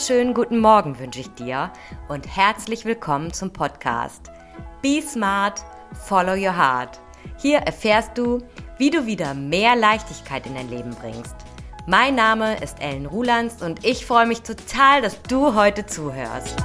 [0.00, 1.70] wunderschönen guten Morgen wünsche ich dir
[2.08, 4.30] und herzlich willkommen zum Podcast
[4.80, 5.62] Be Smart,
[5.92, 6.98] Follow Your Heart.
[7.36, 8.38] Hier erfährst du,
[8.78, 11.34] wie du wieder mehr Leichtigkeit in dein Leben bringst.
[11.86, 16.56] Mein Name ist Ellen Rulands und ich freue mich total, dass du heute zuhörst.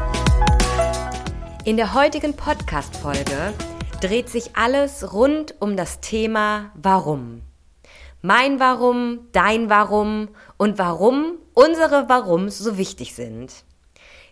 [1.65, 3.54] In der heutigen Podcast-Folge
[3.99, 7.41] dreht sich alles rund um das Thema Warum.
[8.25, 13.54] Mein Warum, dein Warum und warum unsere Warums so wichtig sind.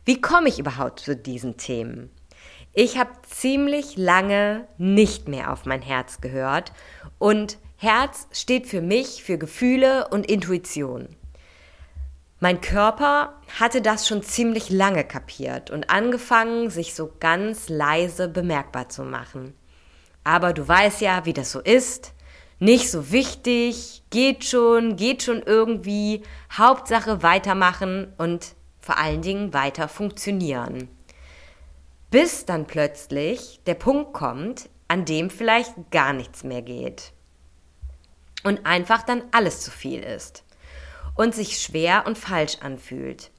[0.04, 2.10] Wie komme ich überhaupt zu diesen Themen?
[2.74, 6.74] Ich habe ziemlich lange nicht mehr auf mein Herz gehört
[7.20, 11.08] und Herz steht für mich für Gefühle und Intuition.
[12.40, 18.90] Mein Körper hatte das schon ziemlich lange kapiert und angefangen, sich so ganz leise bemerkbar
[18.90, 19.54] zu machen.
[20.23, 22.16] Aber du weißt ja, wie das so ist
[22.64, 29.89] nicht so wichtig, geht schon, geht schon irgendwie, Hauptsache weitermachen und vor allen Dingen weiter
[29.89, 30.88] funktionieren.
[32.09, 37.11] Bis dann plötzlich der Punkt kommt, an dem vielleicht gar nichts mehr geht.
[38.44, 40.45] Und einfach dann alles zu viel ist.
[41.16, 43.30] Und sich schwer und falsch anfühlt.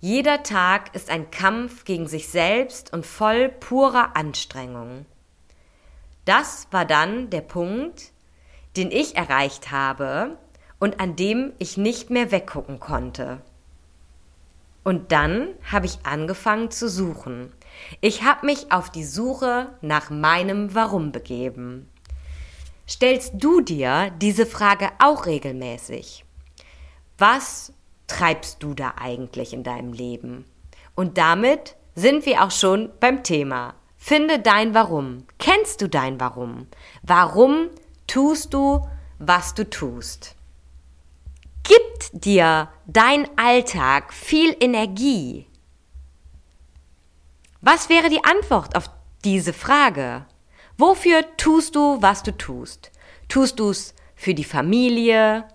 [0.00, 5.06] Jeder Tag ist ein Kampf gegen sich selbst und voll purer Anstrengung.
[6.26, 8.12] Das war dann der Punkt,
[8.76, 10.38] den ich erreicht habe
[10.78, 13.40] und an dem ich nicht mehr weggucken konnte.
[14.84, 17.52] Und dann habe ich angefangen zu suchen.
[18.00, 21.88] Ich habe mich auf die Suche nach meinem Warum begeben.
[22.88, 26.24] Stellst du dir diese Frage auch regelmäßig?
[27.18, 27.72] Was
[28.06, 30.44] treibst du da eigentlich in deinem Leben?
[30.94, 33.74] Und damit sind wir auch schon beim Thema.
[33.96, 35.24] Finde dein Warum.
[35.38, 36.68] Kennst du dein Warum?
[37.02, 37.70] Warum
[38.06, 38.86] tust du,
[39.18, 40.34] was du tust?
[41.62, 45.46] Gibt dir dein Alltag viel Energie?
[47.60, 48.88] Was wäre die Antwort auf
[49.24, 50.26] diese Frage?
[50.78, 52.92] Wofür tust du, was du tust?
[53.28, 55.48] Tust du es für die Familie,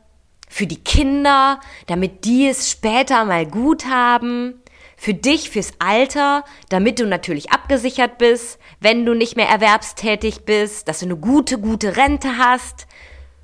[0.49, 4.61] für die Kinder, damit die es später mal gut haben?
[5.01, 10.87] Für dich, fürs Alter, damit du natürlich abgesichert bist, wenn du nicht mehr erwerbstätig bist,
[10.87, 12.85] dass du eine gute, gute Rente hast.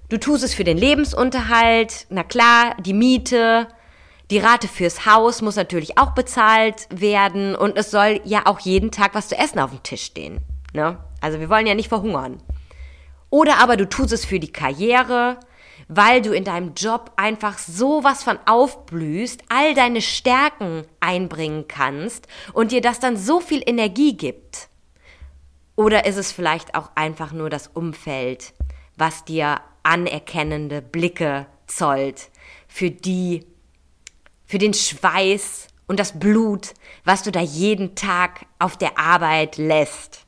[0.09, 3.69] Du tust es für den Lebensunterhalt, na klar, die Miete,
[4.29, 8.91] die Rate fürs Haus muss natürlich auch bezahlt werden und es soll ja auch jeden
[8.91, 10.41] Tag was zu essen auf dem Tisch stehen.
[10.73, 11.00] Ne?
[11.22, 12.38] Also wir wollen ja nicht verhungern.
[13.31, 15.40] Oder aber du tust es für die Karriere,
[15.88, 22.28] weil du in deinem Job einfach so was von aufblühst, all deine Stärken einbringen kannst
[22.53, 24.70] und dir das dann so viel Energie gibt?
[25.76, 28.53] Oder ist es vielleicht auch einfach nur das Umfeld,
[28.97, 32.30] was dir anerkennende Blicke zollt
[32.68, 33.46] für die,
[34.46, 36.74] für den Schweiß und das Blut,
[37.06, 40.26] was du da jeden Tag auf der Arbeit lässt?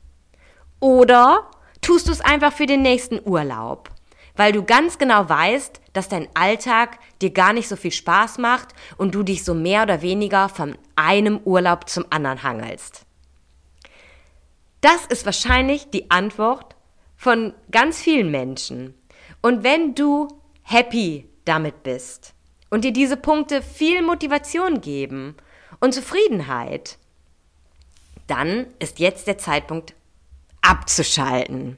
[0.78, 1.50] Oder
[1.82, 3.90] tust du es einfach für den nächsten Urlaub?
[4.40, 8.68] Weil du ganz genau weißt, dass dein Alltag dir gar nicht so viel Spaß macht
[8.96, 13.04] und du dich so mehr oder weniger von einem Urlaub zum anderen hangelst.
[14.80, 16.74] Das ist wahrscheinlich die Antwort
[17.18, 18.94] von ganz vielen Menschen.
[19.42, 20.28] Und wenn du
[20.62, 22.32] happy damit bist
[22.70, 25.36] und dir diese Punkte viel Motivation geben
[25.80, 26.96] und Zufriedenheit,
[28.26, 29.92] dann ist jetzt der Zeitpunkt
[30.62, 31.76] abzuschalten.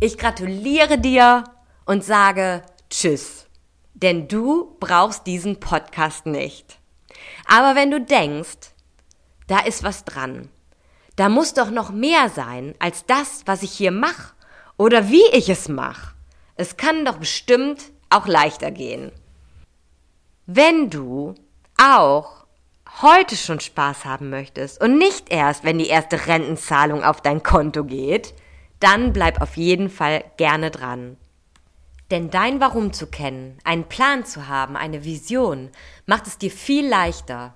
[0.00, 1.44] Ich gratuliere dir
[1.88, 3.46] und sage Tschüss.
[3.94, 6.78] Denn du brauchst diesen Podcast nicht.
[7.46, 8.74] Aber wenn du denkst,
[9.46, 10.50] da ist was dran,
[11.16, 14.34] da muss doch noch mehr sein als das, was ich hier mache
[14.76, 16.14] oder wie ich es mache.
[16.56, 19.10] Es kann doch bestimmt auch leichter gehen.
[20.44, 21.34] Wenn du
[21.82, 22.44] auch
[23.00, 27.84] heute schon Spaß haben möchtest und nicht erst, wenn die erste Rentenzahlung auf dein Konto
[27.84, 28.34] geht,
[28.78, 31.16] dann bleib auf jeden Fall gerne dran.
[32.10, 35.70] Denn dein Warum zu kennen, einen Plan zu haben, eine Vision,
[36.06, 37.54] macht es dir viel leichter.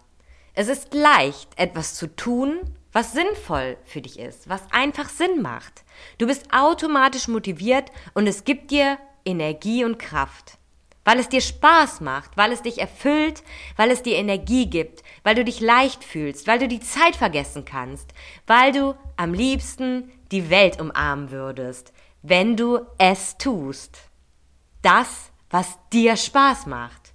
[0.52, 2.60] Es ist leicht, etwas zu tun,
[2.92, 5.84] was sinnvoll für dich ist, was einfach Sinn macht.
[6.18, 10.58] Du bist automatisch motiviert und es gibt dir Energie und Kraft.
[11.04, 13.42] Weil es dir Spaß macht, weil es dich erfüllt,
[13.76, 17.64] weil es dir Energie gibt, weil du dich leicht fühlst, weil du die Zeit vergessen
[17.64, 18.12] kannst,
[18.46, 24.11] weil du am liebsten die Welt umarmen würdest, wenn du es tust
[24.82, 27.12] das, was dir Spaß macht.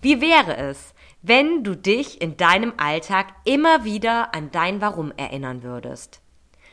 [0.00, 5.62] Wie wäre es, wenn du dich in deinem Alltag immer wieder an dein Warum erinnern
[5.62, 6.20] würdest?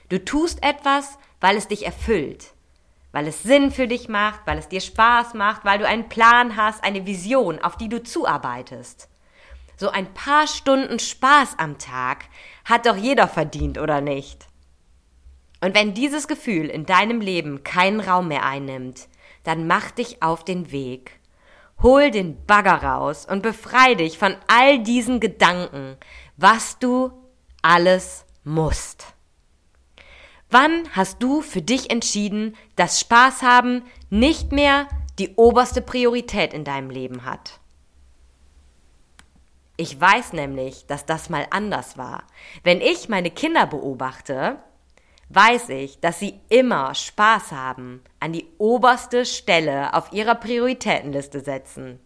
[0.10, 2.54] Du tust etwas, weil es dich erfüllt,
[3.12, 6.56] weil es Sinn für dich macht, weil es dir Spaß macht, weil du einen Plan
[6.56, 9.10] hast, eine Vision, auf die du zuarbeitest.
[9.76, 12.26] So ein paar Stunden Spaß am Tag
[12.66, 14.48] hat doch jeder verdient, oder nicht?
[15.64, 19.08] Und wenn dieses Gefühl in deinem Leben keinen Raum mehr einnimmt,
[19.46, 21.22] dann mach dich auf den Weg.
[21.82, 25.96] Hol den Bagger raus und befrei dich von all diesen Gedanken,
[26.36, 27.14] was du
[27.62, 29.14] alles musst.
[30.50, 36.66] Wann hast du für dich entschieden, dass Spaß haben nicht mehr die oberste Priorität in
[36.66, 37.62] deinem Leben hat?
[39.78, 42.24] Ich weiß nämlich, dass das mal anders war.
[42.64, 44.60] Wenn ich meine Kinder beobachte,
[45.30, 52.00] weiß ich, dass sie immer Spaß haben, an die oberste Stelle auf ihrer Prioritätenliste setzen.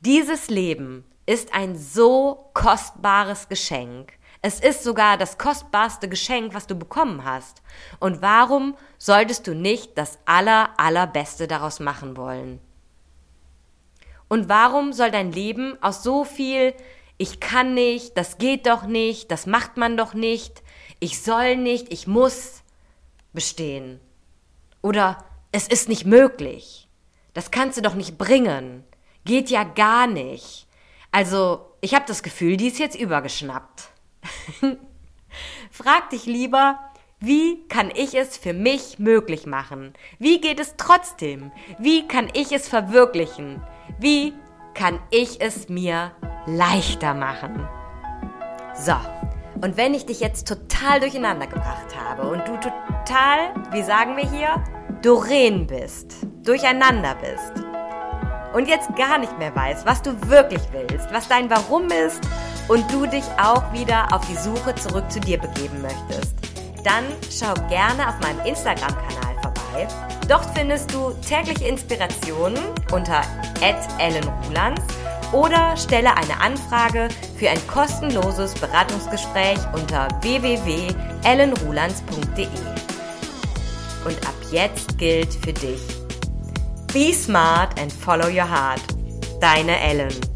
[0.00, 4.12] Dieses Leben ist ein so kostbares Geschenk.
[4.42, 7.62] Es ist sogar das kostbarste Geschenk, was du bekommen hast.
[7.98, 12.60] Und warum solltest du nicht das aller, allerbeste daraus machen wollen?
[14.28, 16.74] Und warum soll dein Leben aus so viel
[17.18, 20.62] ich kann nicht, das geht doch nicht, das macht man doch nicht,
[21.00, 22.62] ich soll nicht, ich muss
[23.32, 24.00] bestehen.
[24.82, 26.88] Oder es ist nicht möglich.
[27.32, 28.84] Das kannst du doch nicht bringen.
[29.24, 30.66] Geht ja gar nicht.
[31.10, 33.90] Also, ich habe das Gefühl, die ist jetzt übergeschnappt.
[35.70, 36.78] Frag dich lieber,
[37.20, 39.94] wie kann ich es für mich möglich machen?
[40.18, 41.52] Wie geht es trotzdem?
[41.78, 43.62] Wie kann ich es verwirklichen?
[43.98, 44.34] Wie
[44.74, 46.12] kann ich es mir
[46.46, 47.66] leichter machen?
[48.74, 48.94] So,
[49.62, 54.28] und wenn ich dich jetzt total durcheinander gebracht habe und du total, wie sagen wir
[54.28, 54.62] hier,
[55.00, 57.64] doreen bist, durcheinander bist
[58.52, 62.20] und jetzt gar nicht mehr weißt, was du wirklich willst, was dein Warum ist
[62.68, 66.34] und du dich auch wieder auf die Suche zurück zu dir begeben möchtest,
[66.82, 70.13] dann schau gerne auf meinem Instagram-Kanal vorbei.
[70.28, 72.58] Dort findest du tägliche Inspirationen
[72.92, 73.22] unter
[73.98, 74.82] @ellenrulands
[75.32, 82.46] oder stelle eine Anfrage für ein kostenloses Beratungsgespräch unter www.ellenrulands.de.
[84.06, 85.82] Und ab jetzt gilt für dich:
[86.92, 88.80] Be smart and follow your heart.
[89.40, 90.33] Deine Ellen.